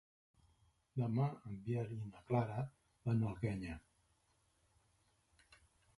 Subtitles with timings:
[1.01, 2.63] Demà en Biel i na Clara
[3.11, 3.79] van a l'Alguenya.